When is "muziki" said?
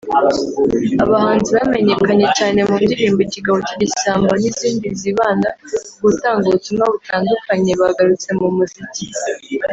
8.57-9.03